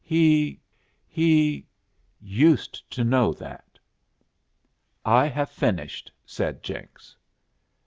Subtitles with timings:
[0.03, 0.59] "He
[1.07, 1.67] he
[2.19, 3.77] used to know that."
[5.05, 7.15] "I have finished," said Jenks.